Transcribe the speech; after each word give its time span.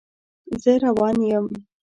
زه 0.61 0.73
روان 0.85 1.17
یم 1.29 1.45